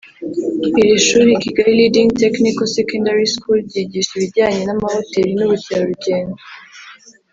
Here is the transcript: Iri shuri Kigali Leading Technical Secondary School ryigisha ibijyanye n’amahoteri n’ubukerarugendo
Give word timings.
Iri 0.79 0.93
shuri 1.07 1.31
Kigali 1.43 1.71
Leading 1.79 2.09
Technical 2.23 2.67
Secondary 2.77 3.27
School 3.33 3.59
ryigisha 3.69 4.11
ibijyanye 4.15 4.61
n’amahoteri 4.63 5.31
n’ubukerarugendo 5.35 6.41